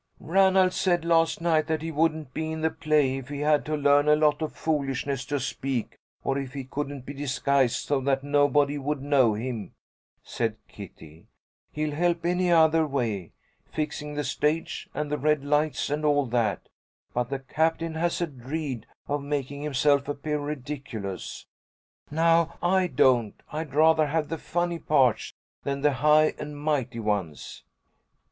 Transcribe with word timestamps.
"Ranald 0.19 0.73
said 0.73 1.05
last 1.05 1.41
night 1.41 1.67
that 1.67 1.83
he 1.83 1.91
wouldn't 1.91 2.33
be 2.33 2.51
in 2.51 2.61
the 2.61 2.71
play 2.71 3.17
if 3.17 3.27
he 3.29 3.41
had 3.41 3.63
to 3.67 3.77
learn 3.77 4.07
a 4.09 4.15
lot 4.15 4.41
of 4.41 4.55
foolishness 4.55 5.25
to 5.25 5.39
speak, 5.39 5.99
or 6.23 6.39
if 6.39 6.53
he 6.53 6.63
couldn't 6.63 7.05
be 7.05 7.13
disguised 7.13 7.85
so 7.85 8.01
that 8.01 8.23
nobody 8.23 8.79
would 8.79 8.99
know 9.03 9.35
him," 9.35 9.75
said 10.23 10.57
Kitty. 10.67 11.27
"He'll 11.71 11.93
help 11.93 12.25
any 12.25 12.51
other 12.51 12.87
way, 12.87 13.33
fixing 13.71 14.15
the 14.15 14.23
stage 14.23 14.89
and 14.95 15.11
the 15.11 15.19
red 15.19 15.43
lights 15.45 15.91
and 15.91 16.03
all 16.03 16.25
that, 16.25 16.67
but 17.13 17.29
the 17.29 17.37
Captain 17.37 17.93
has 17.93 18.21
a 18.21 18.25
dread 18.25 18.87
of 19.07 19.21
making 19.21 19.61
himself 19.61 20.07
appear 20.07 20.39
ridiculous. 20.39 21.45
Now 22.09 22.57
I 22.63 22.87
don't. 22.87 23.39
I'd 23.51 23.75
rather 23.75 24.07
have 24.07 24.29
the 24.29 24.39
funny 24.39 24.79
parts 24.79 25.35
than 25.61 25.81
the 25.81 25.93
high 25.93 26.33
and 26.39 26.59
mighty 26.59 26.99
ones." 26.99 27.63